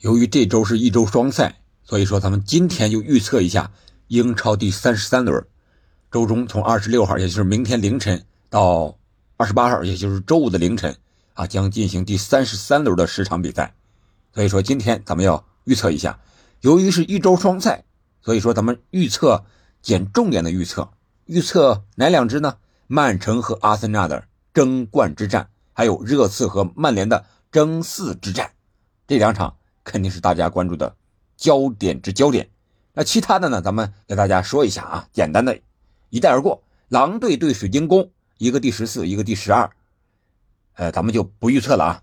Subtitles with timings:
[0.00, 3.70] 由于这周是一周双赛，所以说咱们今天就预测一下
[4.08, 5.46] 英超第三十三轮，
[6.10, 8.96] 周中从二十六号，也就是明天凌晨到
[9.36, 10.96] 二十八号，也就是周五的凌晨
[11.34, 13.74] 啊，将进行第三十三轮的十场比赛。
[14.32, 16.18] 所以说今天咱们要预测一下，
[16.62, 17.84] 由于是一周双赛，
[18.22, 19.44] 所以说咱们预测
[19.82, 20.90] 捡重点的预测，
[21.26, 22.56] 预测哪两支呢？
[22.86, 24.24] 曼城和阿森纳的
[24.54, 28.52] 争冠之战，还有热刺和曼联的争四之战，
[29.06, 30.94] 这两场肯定是大家关注的
[31.36, 32.48] 焦点之焦点。
[32.92, 35.58] 那其他的呢，咱们给大家说一下啊，简单的
[36.08, 36.62] 一带而过。
[36.88, 39.70] 狼队对水晶宫，一个第十四，一个第十二，
[40.74, 42.02] 呃，咱们就不预测了啊。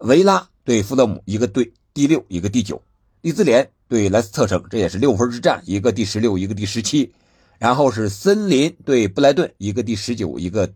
[0.00, 0.48] 维拉。
[0.66, 2.82] 对富勒姆一个对第六一个第九，
[3.20, 7.14] 利兹联对莱斯特城这也是六分之战，一个第十六一个第十七，
[7.60, 10.68] 然后是森林对布莱顿一个第十九一个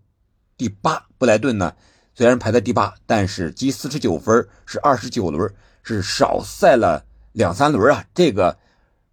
[0.57, 1.09] 第八。
[1.18, 1.74] 布莱顿呢
[2.15, 5.52] 虽然排在第八，但是积四十九分是二十九轮，
[5.83, 8.59] 是少赛了两三轮啊，这个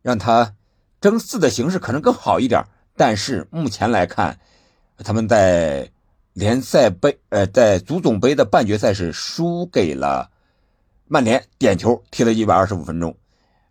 [0.02, 0.53] 让他
[0.99, 2.64] 争四的形势可能更好一点，
[2.95, 4.39] 但是目前来看，
[5.03, 5.91] 他们在
[6.33, 10.30] 联赛杯呃在足总杯的半决赛是输给了。
[11.08, 13.16] 曼联点球踢了一百二十五分钟，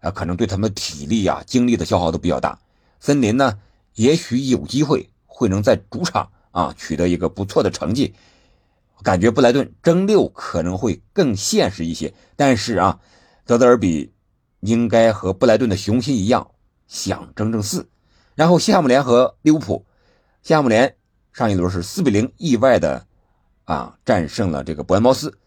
[0.00, 2.58] 啊，可能对他们体力啊、精力的消耗都比较大。
[2.98, 3.58] 森林呢，
[3.94, 8.14] 也许有机会会能在主场啊取得一个不错的成绩。
[9.02, 12.98] 感觉布莱顿争六可能会更现实一些，但是啊，
[13.44, 14.12] 泽德尔比
[14.60, 16.50] 应该和布莱顿的雄心一样，
[16.88, 17.88] 想争争四。
[18.34, 19.84] 然后西汉姆联和利物浦，
[20.42, 20.96] 西汉姆联
[21.32, 23.06] 上一轮是四比零意外的
[23.64, 25.38] 啊战胜了这个伯恩茅斯。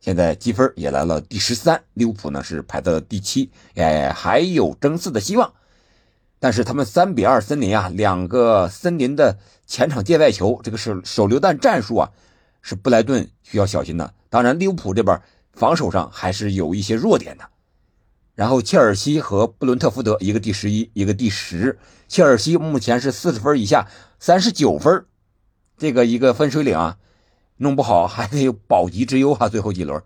[0.00, 5.52] 现在积分也来了第十三，利物浦呢是排在了第七，哎，还有争四的希望。
[6.38, 12.12] 但是他们三比二森林啊，两个森林的前场界外球，这个是手榴弹战术啊，
[12.66, 14.12] 是布莱顿需要小心的。
[14.28, 15.22] 当然，利物浦这边
[15.52, 17.44] 防守上还是有一些弱点的。
[18.34, 21.78] 然后切尔西和布伦特福德，一个第十一，一个第十。
[22.08, 23.86] 切尔西目前是四十分以下，
[24.18, 25.06] 三十九分，
[25.78, 26.98] 这个一个分水岭啊。
[27.58, 30.02] 弄不好还得有保级之忧哈，最后几轮，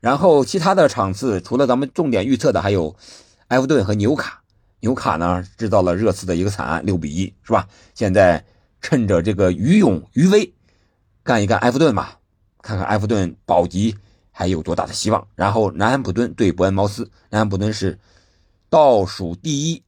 [0.00, 2.96] 然后其他的场次除了咱们重点预测的，还有
[3.48, 4.42] 埃弗顿和纽卡。
[4.80, 7.68] 纽卡呢制造了热刺的一个惨案，六比一，是吧？
[7.94, 8.42] 现在
[8.80, 10.50] 趁着这个余勇余威，
[11.22, 12.18] 干一干埃弗顿吧，
[12.62, 13.96] 看看埃弗顿保级
[14.30, 15.26] 还有多大的希望。
[15.34, 17.98] 然后南安普顿对伯恩茅斯，南安普顿是
[18.68, 19.82] 倒数第一，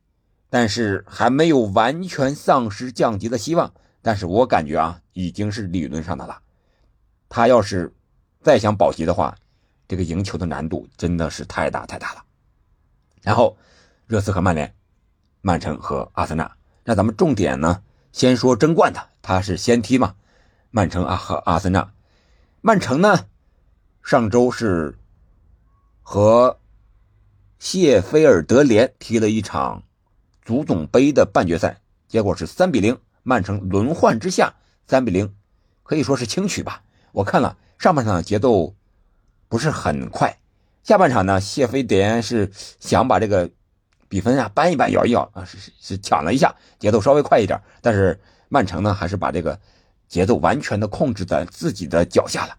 [0.50, 3.72] 但是还没有完全丧失降级的希望。
[4.02, 6.40] 但是我感觉啊，已经是理论上的了。
[7.28, 7.94] 他要是
[8.42, 9.34] 再想保级的话，
[9.88, 12.22] 这个赢球的难度真的是太大太大了。
[13.22, 13.56] 然后，
[14.06, 14.74] 热刺和曼联，
[15.40, 16.50] 曼城和阿森纳，
[16.84, 20.14] 那咱们重点呢，先说争冠的，他是先踢嘛？
[20.74, 21.92] 曼城啊和阿森纳，
[22.62, 23.26] 曼城呢，
[24.02, 24.98] 上周是
[26.00, 26.58] 和
[27.58, 29.82] 谢菲尔德联踢了一场
[30.42, 34.54] 足总杯的半决赛，结果是三比零，曼城轮换之下
[34.86, 35.34] 三比零，
[35.82, 36.82] 可以说是轻取吧。
[37.12, 38.74] 我看了上半场节奏
[39.48, 40.38] 不是很快，
[40.82, 42.50] 下半场呢，谢菲德联是
[42.80, 43.50] 想把这个
[44.08, 47.60] 比分啊扳一扳、咬一咬啊，是是是抢了一下，节奏稍微快一点。
[47.82, 48.18] 但是
[48.48, 49.60] 曼城呢，还是把这个
[50.12, 52.56] 节奏完全的控制在自己的脚下了，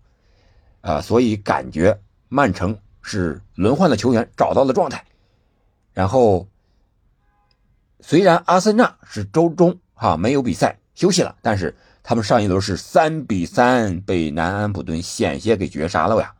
[0.81, 5.05] 啊，所以感觉曼城是轮换的球员找到了状态。
[5.93, 6.47] 然后
[7.99, 11.75] 虽然阿森纳是周中哈没有比赛休息了，但是。
[12.05, 16.35] 他们上一轮是三比三被南安普顿险些给绝杀了呀。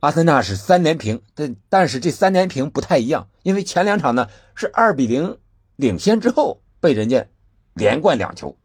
[0.00, 5.36] 阿森纳是三连平，但但是这三连平不太一样，因为前两场呢是二比零
[5.76, 7.26] 领先之后被人家
[7.74, 8.56] 连灌两球，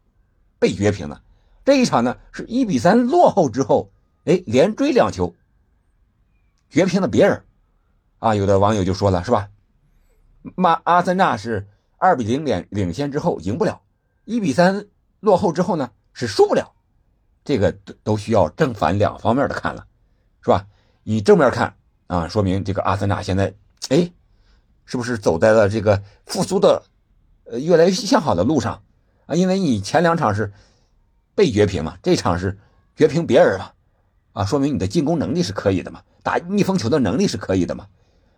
[0.58, 1.22] 被绝平了。
[1.64, 3.90] 这一场呢是一比三落后之后，
[4.24, 5.34] 哎连追两球，
[6.70, 7.44] 绝平了别人。
[8.18, 9.48] 啊，有的网友就说了是吧？
[10.56, 11.66] 骂阿森纳是
[11.96, 13.80] 二比零领领先之后赢不了，
[14.24, 14.86] 一比三。
[15.20, 16.72] 落后之后呢，是输不了，
[17.44, 19.84] 这个都都需要正反两方面的看了，
[20.40, 20.64] 是吧？
[21.02, 21.74] 以正面看
[22.06, 23.52] 啊，说明这个阿森纳现在，
[23.88, 24.12] 哎，
[24.84, 26.84] 是不是走在了这个复苏的，
[27.46, 28.80] 呃，越来越向好的路上
[29.28, 29.36] 啊？
[29.36, 30.52] 因为你前两场是
[31.36, 32.58] 被绝平嘛，这场是
[32.96, 33.70] 绝平别人嘛，
[34.32, 37.86] 啊，说明你的进攻能力是可以的嘛，打逆风球的能力是可以的嘛。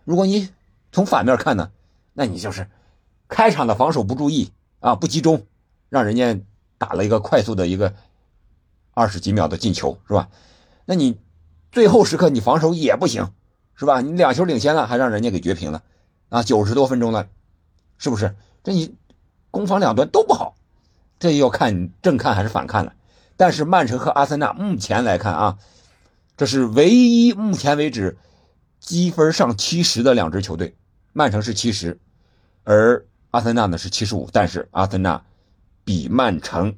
[0.04, 0.50] 如果你
[0.92, 1.72] 从反面看呢，
[2.12, 2.68] 那你就是
[3.28, 5.46] 开场的防守不注意啊，不集中，
[5.88, 6.38] 让人家。
[6.80, 7.92] 打了一个快速的一个
[8.94, 10.30] 二十几秒的进球，是吧？
[10.86, 11.18] 那你
[11.70, 13.34] 最后时刻你防守也不行，
[13.74, 14.00] 是吧？
[14.00, 15.82] 你两球领先了，还让人家给绝平了
[16.30, 16.42] 啊！
[16.42, 17.28] 九十多分钟了，
[17.98, 18.34] 是不是？
[18.64, 18.96] 这你
[19.50, 20.54] 攻防两端都不好，
[21.20, 22.94] 这要看你正看还是反看了。
[23.36, 25.58] 但是曼城和阿森纳目前来看啊，
[26.36, 28.18] 这是唯一目前为止
[28.80, 30.76] 积分上七十的两支球队，
[31.12, 32.00] 曼城是七十，
[32.64, 35.22] 而阿森纳呢是七十五，但是阿森纳
[35.84, 36.76] 比曼城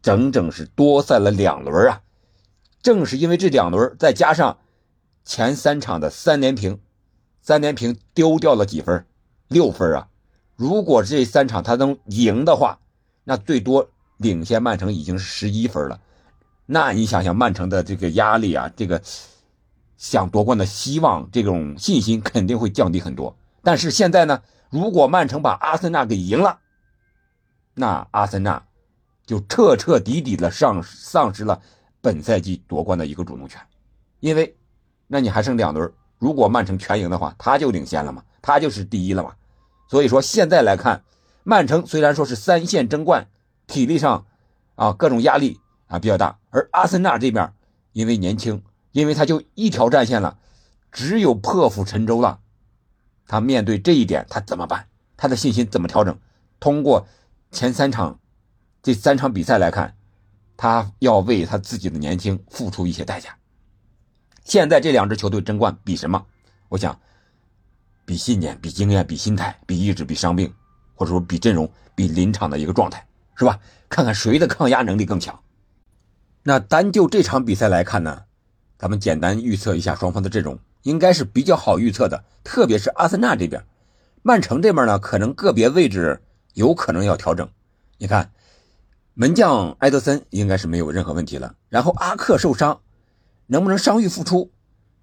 [0.00, 2.00] 整整是多赛了两轮啊！
[2.82, 4.58] 正是因为这两轮，再加上
[5.24, 6.80] 前三场的三连平，
[7.40, 9.06] 三连平丢掉了几分？
[9.48, 10.08] 六分啊！
[10.56, 12.80] 如果这三场他能赢的话，
[13.24, 13.88] 那最多
[14.18, 16.00] 领先曼城已经是十一分了。
[16.66, 19.02] 那你想想，曼城的这个压力啊，这个
[19.96, 23.36] 想夺冠的希望，这种信心肯定会降低很多。
[23.62, 26.58] 但是现在呢，如果曼城把阿森纳给赢了，
[27.74, 28.62] 那阿森纳
[29.26, 31.60] 就彻彻底底的丧丧失了
[32.00, 33.60] 本赛季夺冠的一个主动权，
[34.20, 34.56] 因为
[35.06, 39.34] 那你还剩两轮，如果曼城全赢的话，他就领先了嘛，他就是第一了嘛。
[39.88, 41.02] 所以说现在来看，
[41.44, 43.28] 曼城虽然说是三线争冠，
[43.68, 44.26] 体力上
[44.74, 45.60] 啊各种压力。
[45.86, 46.38] 啊，比较大。
[46.48, 47.52] 而阿森纳这边，
[47.92, 48.62] 因为年轻，
[48.92, 50.38] 因为他就一条战线了，
[50.90, 52.40] 只有破釜沉舟了。
[53.28, 54.88] 他面对这一点，他怎么办？
[55.14, 56.18] 他的信心怎么调整？
[56.58, 57.06] 通过
[57.52, 58.18] 前三场
[58.82, 59.94] 这三场比赛来看，
[60.56, 63.36] 他要为他自己的年轻付出一些代价。
[64.42, 66.24] 现在这两支球队争冠比什么？
[66.70, 66.98] 我想，
[68.06, 70.52] 比信念、比经验、比心态、比意志、比伤病，
[70.94, 73.58] 或者说比阵容、比临场的一个状态，是吧？
[73.88, 75.38] 看看谁的抗压能力更强。
[76.42, 78.22] 那单就这场比赛来看呢，
[78.78, 82.24] 咱们简单预测一下双方的阵容，应该是比较好预测的。
[82.42, 83.64] 特别是阿森纳这边，
[84.22, 86.22] 曼城这边呢，可能个别位置
[86.54, 87.48] 有可能要调整。
[87.98, 88.32] 你看，
[89.14, 91.54] 门将埃德森应该是没有任何问题了。
[91.68, 92.80] 然后阿克受伤，
[93.46, 94.50] 能不能伤愈复出？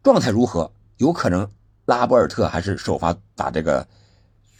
[0.03, 0.71] 状态如何？
[0.97, 1.49] 有可能
[1.85, 3.87] 拉波尔特还是首发打这个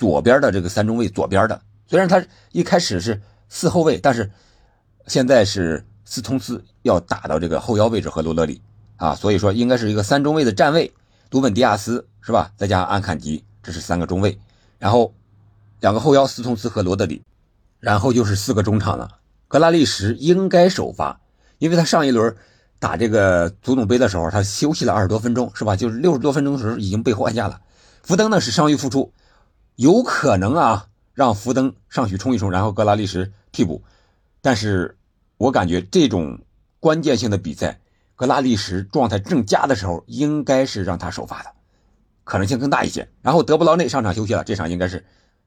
[0.02, 1.62] 左边的这个三中卫左边的。
[1.86, 4.32] 虽然他一开始是四后卫，但是
[5.06, 5.86] 现在是。
[6.04, 8.62] 斯通斯要打到这个后腰位置和罗德里
[8.98, 10.92] 啊，所以说应该是一个三中卫的站位，
[11.30, 12.52] 鲁本迪亚斯是吧？
[12.58, 14.38] 再加上安坎吉，这是三个中卫，
[14.78, 15.14] 然后
[15.80, 17.24] 两个后腰斯通斯和罗德里，
[17.80, 19.20] 然后就是四个中场了。
[19.48, 21.22] 格拉利什应该首发，
[21.60, 22.36] 因为他上一轮
[22.78, 25.78] 打这个足总杯的时候，他休息了二十多分钟是吧？
[25.78, 27.62] 就是六十多分钟的时候已经被换下了。
[28.04, 29.14] 福登呢是伤愈复出，
[29.82, 33.84] 有可能啊让福登上去冲一冲，然后格拉利什替补，
[34.42, 34.98] 但是。
[35.42, 36.38] 我感觉这种
[36.80, 37.80] 关键性的比赛，
[38.16, 41.50] 格拉利什状态正佳的时候，应该是让他首发的，
[42.24, 43.10] 可能性更大一些。
[43.24, 45.04] 然后德布劳内上场休息了，这场应该是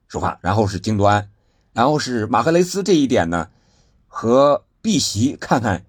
[0.08, 0.36] 首发。
[0.42, 1.30] 然后是京多安，
[1.72, 2.82] 然后是马赫雷斯。
[2.82, 3.50] 这一点呢，
[4.08, 5.84] 和碧玺看看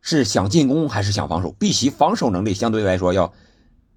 [0.00, 1.52] 是想进攻还是想防守。
[1.52, 3.30] 碧玺防守能力相对来说要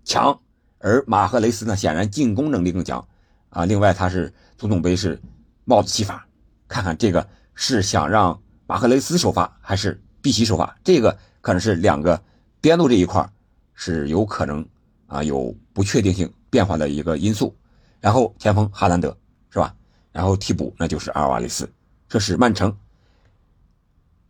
[0.03, 0.41] 强，
[0.79, 3.07] 而马赫雷斯呢，显然进攻能力更强
[3.53, 3.65] 啊。
[3.65, 5.21] 另外他是足总杯是
[5.63, 6.27] 帽子戏法，
[6.67, 8.37] 看看这个是想让。
[8.65, 10.73] 马赫雷斯首发还是碧玺首发？
[10.85, 12.19] 这个可能是两个
[12.61, 13.29] 边路这一块
[13.73, 14.65] 是有可能
[15.05, 17.53] 啊有不确定性变化的一个因素。
[17.99, 19.15] 然后前锋哈兰德
[19.49, 19.75] 是吧？
[20.13, 21.69] 然后替补那就是阿尔瓦雷斯。
[22.07, 22.75] 这是曼城。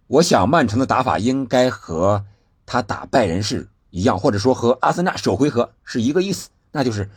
[0.08, 2.25] 我想曼城的打法应该和
[2.66, 7.10] 他打拜仁是一样，或者说和阿森纳首回合是一个意思，那就是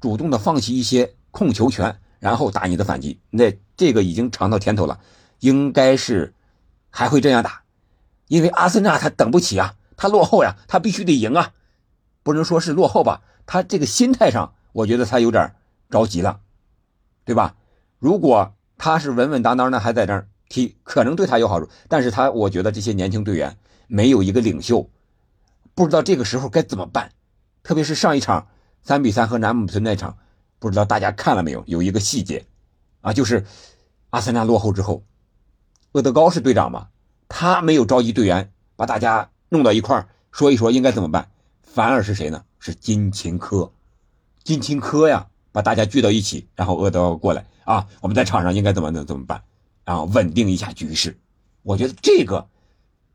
[0.00, 3.20] 主动的放弃一些控球权，然后打你的反击。
[3.30, 5.00] 那这个已经尝到甜头了，
[5.38, 6.34] 应该是。
[6.92, 7.62] 还会这样打，
[8.26, 11.52] 因为阿森纳他等不起啊，他落后呀，他必须得赢啊，
[12.24, 15.54] 不能说是落后吧，他这个心态上，我觉得他有点
[15.88, 16.40] 着急了，
[17.24, 17.54] 对吧？
[18.00, 24.90] 如果他是稳稳当当的还在这儿踢，可能对他有好处，但是他我觉得这些年轻队员没有一个领袖，
[25.76, 27.12] 不知道这个时候该怎么办，
[27.62, 28.48] 特别是上一场
[28.82, 30.18] 三比三和南姆村那场，
[30.60, 31.64] 不知道大家看了没有？
[31.66, 32.46] 有一个细节
[33.00, 33.44] 啊，就是
[34.10, 35.02] 阿森纳落后之后。
[35.92, 36.86] 厄德高是队长嘛？
[37.28, 41.28] 他没有召集队员，把大家弄到一块儿说一说应该怎么办，
[41.62, 42.44] 反而是谁呢？
[42.60, 43.72] 是金琴科，
[44.44, 49.42] 金琴科呀，把大家聚到一起，然后厄德高过来啊，我们在场上应该怎么怎怎么办，
[49.84, 51.18] 然后稳定一下局势。
[51.62, 52.46] 我觉得这个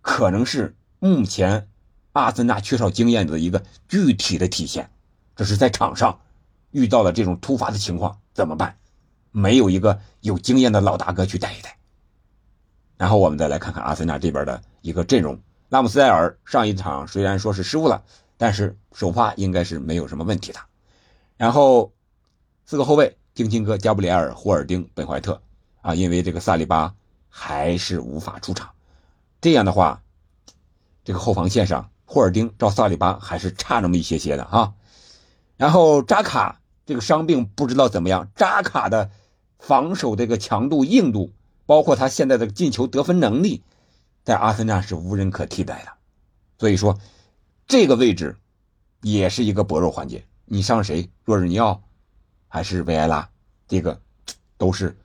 [0.02, 1.70] 可能是目前
[2.14, 4.90] 阿森纳缺少经验的一个具体的体现。
[5.36, 6.20] 这是在场上
[6.76, 8.78] 遇到了这种突发的情况怎么办？
[9.32, 11.78] 没有一个有经验的老大哥去带一带。
[12.98, 15.40] 然后我们再来看看阿森纳这边的一个阵容。
[15.70, 18.04] 拉姆斯戴尔上一场虽然说是失误了，
[18.36, 20.60] 但是首发应该是没有什么问题的。
[21.38, 21.94] 然后
[22.66, 25.42] 四个后卫：丁金科、加布里埃尔、霍尔丁、本怀特。
[25.82, 26.94] 啊，因为这个萨利巴
[27.30, 28.72] 还是无法出场，
[29.40, 30.02] 这样的话，
[31.04, 34.74] 这个后防线上霍尔丁照萨利巴还是差那么一些些的哈。
[35.58, 39.10] 然后扎卡这个伤病不知道怎么样，扎卡的
[39.60, 41.32] 防守这个强度硬度。
[41.68, 43.64] 包括他现在的进球得分能力，
[44.24, 45.92] 在阿森纳是无人可替代的，
[46.60, 47.00] 所以说
[47.66, 48.38] 这个位置
[49.02, 50.24] 也是一个薄弱环节。
[50.46, 51.10] 你上谁？
[51.24, 51.82] 若日尼奥
[52.48, 53.28] 还是维埃拉？
[53.68, 54.00] 这个
[54.60, 54.96] 都是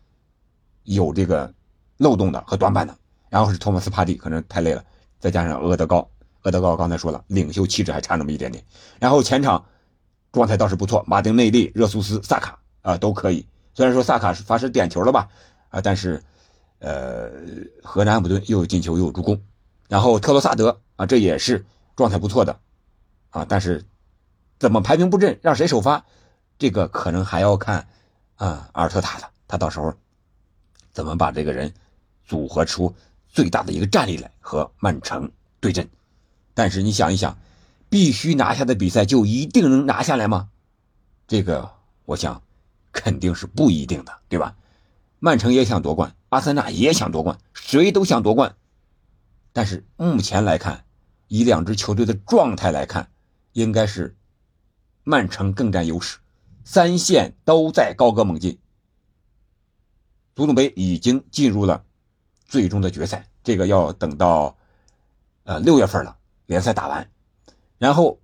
[0.82, 1.54] 有这个
[1.96, 2.94] 漏洞的和短板的。
[3.30, 4.84] 然后是托马斯帕蒂，可能太累了，
[5.18, 6.10] 再加上厄德高，
[6.42, 8.62] 厄德高刚才说了，领袖气质还差那么一点点。
[8.99, 9.64] 然后前场
[10.32, 13.46] 状态倒是不错，马丁内利、热苏斯、萨卡啊都可以。
[13.75, 15.28] 虽然说萨卡是发射点球了吧，
[15.68, 16.22] 啊，但是
[16.78, 17.30] 呃，
[17.82, 19.40] 河南安普顿又有进球又有助攻。
[19.88, 21.64] 然后特罗萨德啊，这也是
[21.96, 22.58] 状态不错的
[23.30, 23.84] 啊，但是
[24.58, 26.04] 怎么排兵布阵，让谁首发，
[26.58, 27.87] 这个可能还要看
[28.37, 29.92] 啊阿尔特塔的，他到时候
[30.92, 31.72] 怎么把这个人
[32.25, 32.94] 组合出。
[33.32, 35.88] 最大的一个战力来和曼城对阵，
[36.52, 37.38] 但是你想一想，
[37.90, 40.49] 必须拿下的比赛就一定能拿下来吗？
[41.26, 41.70] 这个
[42.06, 42.42] 我想
[42.92, 44.56] 肯定是不一定的，对吧？
[45.18, 48.56] 曼城也想夺冠，阿森纳也想夺冠，谁都想夺冠。
[49.52, 50.85] 但是目前来看，
[51.28, 53.11] 以两支球队的状态来看，
[53.52, 54.16] 应该是
[55.04, 56.18] 曼城更占优势，
[56.64, 58.59] 三线都在高歌猛进。
[60.35, 61.85] 足总杯已经进入了。
[62.47, 64.56] 最终的决赛，这个要等到，
[65.44, 66.16] 呃六月份了，
[66.47, 67.09] 联赛打完，
[67.80, 68.20] 然后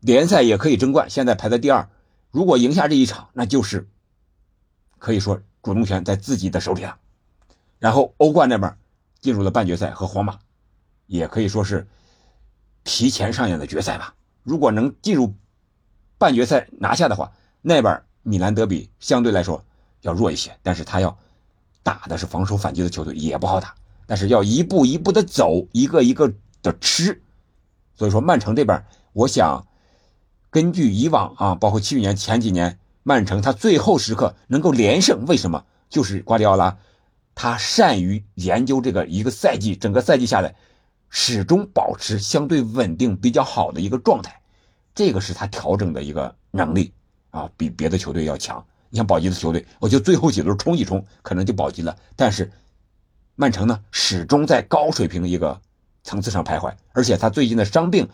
[0.00, 1.88] 联赛也可以争冠，现在排在第二，
[2.32, 3.88] 如果赢下这一场，那就是
[4.98, 6.98] 可以说主动权在自己的手里了。
[7.78, 8.76] 然后欧冠那边
[9.20, 10.40] 进入了半决赛和皇马，
[11.06, 11.86] 也可以说是
[12.82, 14.14] 提前上演的决赛吧。
[14.42, 15.34] 如果能进入
[16.18, 17.32] 半决赛拿下的话，
[17.62, 19.64] 那边米兰德比相对来说
[20.00, 21.16] 要弱一些，但是他要。
[21.82, 23.74] 打的是防守反击的球队也不好打，
[24.06, 26.30] 但是要一步一步的走，一个一个
[26.60, 27.22] 的吃。
[28.00, 29.66] 所以说，曼城这边，我想
[30.48, 35.66] 根据以往啊，包括七年前几年，曼城他最后时刻能够连胜，为什么？
[35.90, 36.78] 就是瓜迪奥拉
[37.34, 40.54] 他善于研究这个一个赛季，整个赛季下来
[41.10, 44.40] 始终保持相对稳定、比较好的一个状态，
[44.94, 46.94] 这个是他调整的一个能力
[47.28, 48.64] 啊，比别的球队要强。
[48.88, 51.94] 你像保级的球队，我就最后几轮冲一冲，可能就保级了。
[52.16, 52.50] 但是
[53.36, 55.60] 曼城呢，始终在高水平的一个
[56.02, 58.08] 层次上徘徊，而且他最近的伤病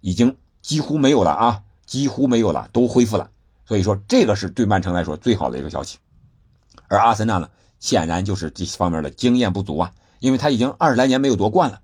[0.00, 3.30] 已经几乎没有了啊，几乎没有了，都恢复了。
[3.64, 5.98] 所以说，这个是对曼城来说最好的一个消息。
[6.88, 11.80] 而阿森纳呢，显然就是这方面的经验不足啊，因为他已经二十来年没有夺冠了，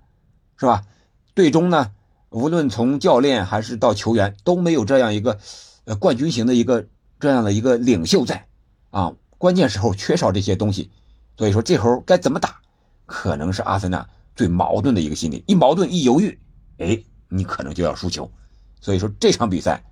[0.57, 0.83] 是吧？
[1.33, 1.91] 队中呢，
[2.29, 5.39] 无论从教练还是到球员，都没有这样一个
[5.85, 6.87] 呃冠军型的一个。
[7.19, 8.45] 这样的一个领袖在，
[8.91, 10.91] 啊，关键时候缺少这些东西，
[11.35, 12.61] 所以说这会该怎么打，
[13.07, 16.39] 可能是阿森纳最矛盾的一个心理，一矛盾一犹豫，
[16.77, 18.31] 哎，你可能就要输球。
[18.79, 19.83] 所以说这场比赛，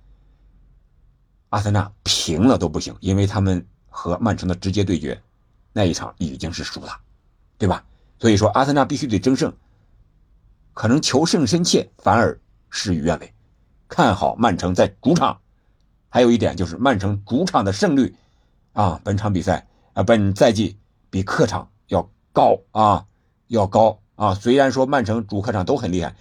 [1.50, 5.20] 阿森纳平了都不行，因为他们和曼城的直接对决，
[5.72, 6.98] 那一场已经是输了，
[7.58, 7.84] 对吧？
[8.18, 9.52] 所以说阿森纳必须得争胜，
[10.72, 13.34] 可能求胜深切，反而事与愿违。
[13.88, 15.38] 看好曼城在主场。
[16.08, 18.14] 还有一点就是曼城主场的胜率，
[18.72, 20.78] 啊，本场比赛啊，本赛季
[21.10, 23.04] 比客场要高啊，
[23.48, 24.34] 要高啊。
[24.34, 26.16] 虽然说曼城主客场都很厉害，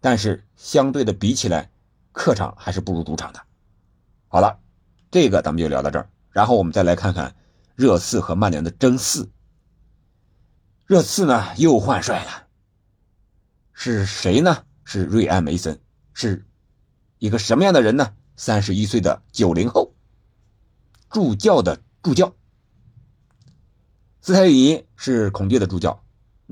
[0.00, 1.70] 但是相对的比起来，
[2.12, 3.42] 客场还是不如主场的。
[4.28, 4.58] 好了，
[5.10, 7.36] 这个咱们就聊到这儿，然后我们再来看看
[7.76, 9.30] 热刺和曼联的争四。
[10.86, 12.46] 热刺呢又换帅了，
[13.72, 14.64] 是谁呢？
[14.82, 15.80] 是瑞安·梅森，
[16.12, 16.46] 是
[17.18, 18.14] 一个什么样的人呢？
[18.34, 19.94] 三十一岁的九零后，
[21.08, 22.34] 助教的助教，
[24.20, 26.02] 斯泰里尼是孔蒂的助教，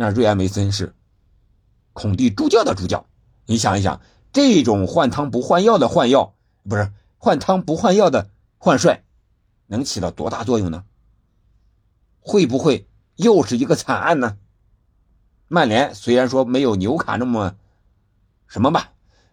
[0.01, 0.95] 那瑞安梅森是
[1.93, 3.05] 孔蒂助教的助教。
[3.47, 4.01] 你想一想，
[4.33, 6.37] 这种换汤不换药的换药，
[6.69, 9.03] 不是换汤不换药的换帅，
[9.67, 10.85] 能起到多大作用呢？
[12.21, 14.39] 会不会又是一个惨案呢？
[15.49, 17.57] 曼联虽然说没有纽卡那么
[18.47, 18.93] 什么吧。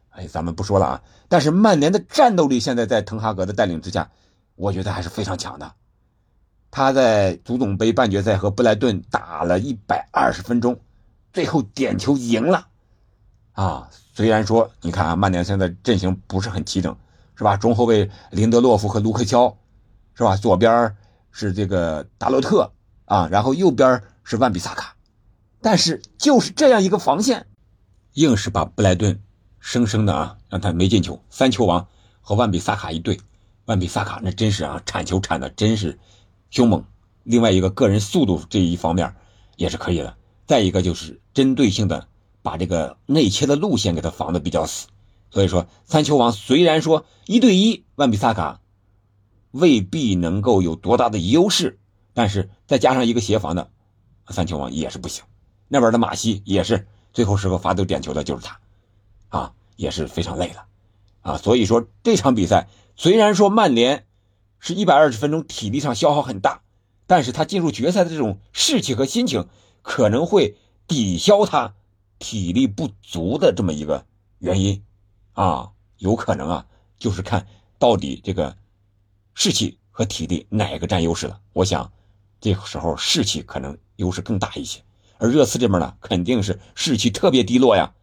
[0.10, 1.04] 哎，咱们不说了啊！
[1.28, 4.10] 但是曼联的战斗力现在在滕哈格的带领之下，
[4.56, 5.76] 我觉得还是非常强的。
[6.76, 10.78] 他在足总杯半决赛和布莱顿打了一百二十分钟，
[11.32, 12.68] 最后点球赢了。
[13.54, 16.94] 啊，虽然说你看啊，曼联现在阵型不是很齐整，
[17.38, 17.56] 是吧？
[17.56, 19.56] 中后卫林德洛夫和卢克肖，
[20.16, 20.36] 是吧？
[20.36, 20.94] 左边
[21.32, 22.70] 是这个达洛特
[23.06, 24.98] 啊，然后右边是万比萨卡，
[25.62, 27.48] 但是就是这样一个防线，
[28.16, 29.22] 硬是把布莱顿。
[29.62, 31.88] 生生的啊，让他没进球，三球王
[32.20, 33.18] 和万比萨卡一对，
[33.64, 35.98] 万比萨卡那真是啊，铲球铲的真是
[36.56, 36.86] 凶猛。
[37.24, 39.14] 另外一个个人速度这一方面
[39.58, 40.16] 也是可以的。
[40.48, 42.08] 再一个就是针对性的
[42.42, 44.88] 把这个内切的路线给他防的比较死。
[45.32, 48.62] 所以说三球王虽然说一对一万比萨卡
[49.52, 51.78] 未必能够有多大的优势，
[52.14, 53.70] 但是再加上一个协防的
[54.30, 55.26] 三球王也是不行。
[55.68, 58.60] 那边的马西也是最后时候罚丢点球的就是他。
[59.28, 60.66] 啊，也是非常累了，
[61.20, 61.38] 啊。
[61.38, 64.06] 所以说这场比赛虽然说曼联
[64.66, 66.64] 是一百二十分钟体力上消耗很大，
[67.06, 69.48] 但是他进入决赛的这种士气和心情
[69.84, 70.58] 可能会
[70.88, 71.76] 抵消他
[72.18, 74.08] 体力不足的这么一个
[74.40, 74.84] 原因
[75.34, 75.70] 啊，
[76.00, 76.66] 有可能啊，
[76.98, 77.46] 就是看
[77.78, 78.58] 到底这个
[79.36, 81.40] 士气和体力哪个占优势了。
[81.54, 81.92] 我想
[82.42, 84.82] 这个时候士气可能优势更大一些。
[85.20, 87.94] 而热刺这边呢，肯定是士气特别低落呀，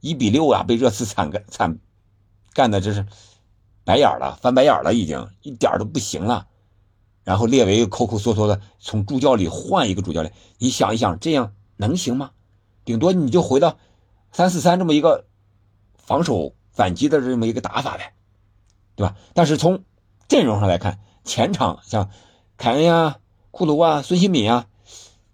[0.00, 1.78] 一比六啊，被热刺惨干惨
[2.52, 3.06] 干的，这是
[3.84, 6.46] 白眼了，翻白眼了，已经一点都不行了。
[7.24, 12.30] 然后列维抠抠缩缩的从助教里换一个主教练，你想一想，这样能行吗？
[12.84, 13.78] 顶多你就回到
[14.32, 15.26] 三四三这么一个
[15.94, 18.14] 防守反击的这么一个打法呗，
[18.96, 19.16] 对吧？
[19.34, 19.84] 但是从
[20.28, 22.10] 阵容上来看，前场像
[22.56, 23.18] 凯恩呀、
[23.50, 24.66] 库卢啊、孙兴敏啊，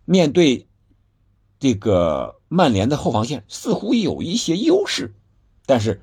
[0.04, 0.64] 面对。
[1.60, 5.16] 这个曼联的后防线似乎有一些优势，
[5.66, 6.00] 但是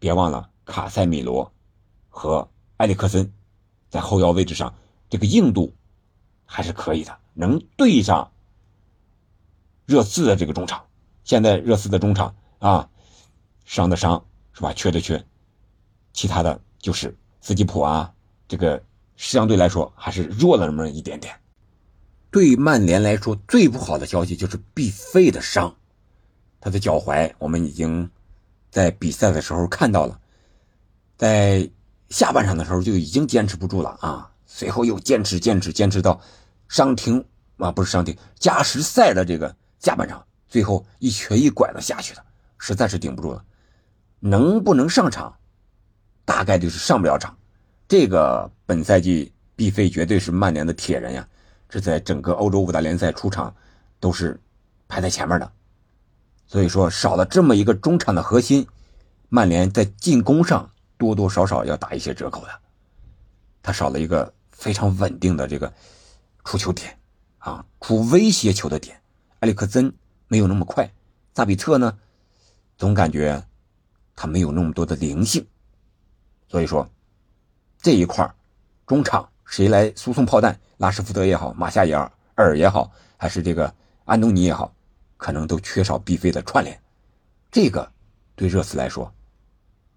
[0.00, 1.52] 别忘了卡塞米罗
[2.16, 3.30] 和埃里克森
[3.90, 4.74] 在后腰位置上
[5.10, 5.74] 这个硬度
[6.46, 8.32] 还是可以的，能对上
[9.84, 10.82] 热刺的这个中场。
[11.24, 12.88] 现在热刺的中场啊，
[13.66, 14.72] 伤的伤是吧？
[14.72, 15.22] 缺的缺，
[16.14, 18.14] 其他的就是斯基普啊，
[18.48, 18.82] 这个
[19.18, 21.38] 相对来说还是弱了那么一点点。
[22.30, 25.74] 对曼联来说，最不好的消息就是必费的伤，
[26.60, 28.10] 他的脚踝我们已经
[28.70, 30.18] 在比赛的时候看到了，
[31.16, 31.68] 在
[32.08, 36.20] 下半场的时候就已经坚持不住了啊，随后又坚持坚持坚持到
[36.68, 37.24] 伤停
[37.58, 42.24] 啊，不是伤停，加时赛的这个下半场，最后一瘸一拐的下去的，
[42.58, 43.44] 实在是顶不住了，
[44.20, 45.36] 能不能上场，
[46.24, 47.36] 大概率是上不了场。
[47.88, 51.26] 这个本赛季毕费绝对是曼联的铁人呀。
[51.68, 53.52] 这在整个欧洲五大联赛出场
[53.98, 54.40] 都是
[54.86, 55.52] 排在前面的，
[56.46, 58.64] 所以说少了这么一个中场的核心，
[59.28, 62.60] 曼联在进攻上多多少少要打一些折扣的。
[63.62, 65.72] 他少了一个非常稳定的这个
[66.44, 66.98] 出球点
[67.38, 69.00] 啊，出威胁球的点。
[69.40, 69.92] 埃里克森
[70.28, 70.92] 没有那么快，
[71.34, 71.98] 萨比特呢，
[72.78, 73.44] 总感觉
[74.14, 75.46] 他没有那么多的灵性，
[76.48, 76.88] 所以说
[77.78, 78.34] 这一块
[78.86, 79.28] 中场。
[79.48, 80.58] 谁来输送炮弹？
[80.78, 83.72] 拉什福德也好，马夏尔尔也好，还是这个
[84.04, 84.74] 安东尼也好，
[85.16, 86.82] 可能都缺少必费的串联。
[87.48, 87.92] 这个
[88.34, 89.14] 对热刺来说，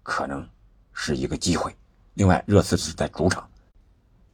[0.04, 0.48] 可能
[0.92, 1.74] 是一个机会。
[2.14, 3.48] 另外，热刺是在主场，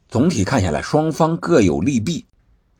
[0.09, 2.27] 总体看下来，双方各有利弊。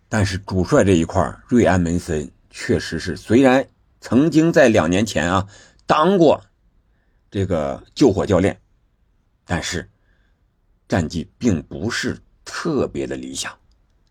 [0.09, 3.67] 但是主帅这一块，瑞安门森确实是，虽然
[4.01, 5.49] 曾经在两年前啊
[5.87, 6.43] 当过
[7.31, 8.61] 这个救火教练，
[9.45, 9.89] 但是
[10.89, 12.19] 战绩并不是。
[12.49, 13.53] 特别的理想，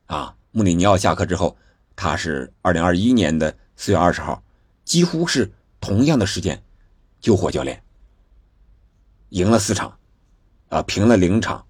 [0.07, 1.57] 啊，穆里尼奥下课之后，
[1.95, 4.43] 他是二零二一年的四月二十号，
[4.83, 5.49] 几乎是
[5.79, 6.61] 同样的时间，
[7.21, 7.81] 救火教练
[9.29, 9.97] 赢了四场，
[10.69, 11.65] 啊，平了零场，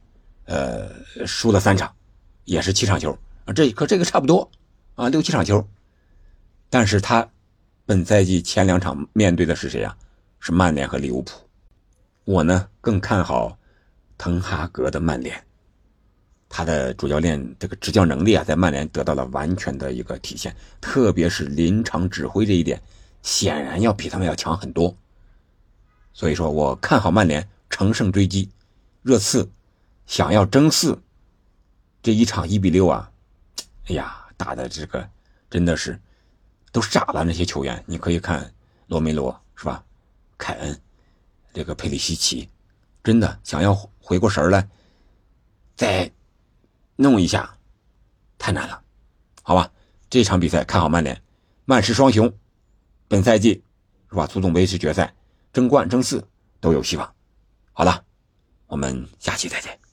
[0.45, 0.89] 呃，
[1.25, 1.93] 输了三场，
[2.43, 4.49] 也是七场球啊，这和这个差不多
[4.95, 5.67] 啊，六七场球，
[6.69, 7.27] 但是他
[7.85, 9.95] 本赛季前两场面对的是谁呀？
[10.39, 11.31] 是曼联和利物浦，
[12.23, 13.57] 我呢更看好
[14.17, 15.41] 滕哈格的曼联。
[16.47, 22.79] 他的主教练这个执教能力啊，在曼联得到了完全的一个体现，特别是临场指挥这一点，
[23.23, 24.95] 显然要比他们要强很多。
[26.15, 28.49] 所以说我看好曼联乘胜追击，
[29.03, 29.51] 热刺
[30.07, 30.97] 想要争四，
[32.01, 33.11] 这一场一比六啊，
[33.87, 35.07] 哎呀，打的这个
[35.49, 35.99] 真的是
[36.71, 37.25] 都傻了。
[37.25, 38.53] 那些球员，你可以看
[38.87, 39.83] 罗梅罗是吧？
[40.37, 40.81] 凯恩，
[41.53, 42.49] 这个佩里西奇，
[43.03, 44.67] 真的想要回过神来，
[45.75, 46.09] 再。
[46.97, 47.57] 弄一下，
[48.37, 48.81] 太难了，
[49.43, 49.69] 好吧？
[50.09, 51.21] 这场比赛看好曼联，
[51.65, 52.33] 曼市双雄，
[53.09, 53.61] 本赛季
[54.09, 54.25] 是吧？
[54.25, 55.13] 足总杯是决赛，
[55.55, 56.21] 争冠争四
[56.59, 57.15] 都有希望。
[57.71, 58.03] 好了，
[58.67, 59.84] 我们下期再见。